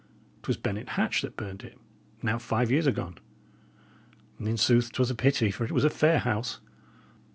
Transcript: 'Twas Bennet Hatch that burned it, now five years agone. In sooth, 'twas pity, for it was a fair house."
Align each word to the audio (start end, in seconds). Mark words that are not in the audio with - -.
'Twas 0.41 0.57
Bennet 0.57 0.89
Hatch 0.97 1.21
that 1.21 1.37
burned 1.37 1.63
it, 1.63 1.77
now 2.23 2.39
five 2.39 2.71
years 2.71 2.87
agone. 2.87 3.19
In 4.39 4.57
sooth, 4.57 4.91
'twas 4.91 5.13
pity, 5.13 5.51
for 5.51 5.63
it 5.63 5.71
was 5.71 5.83
a 5.83 5.91
fair 5.91 6.17
house." 6.17 6.59